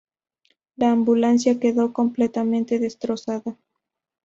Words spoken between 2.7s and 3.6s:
destrozada.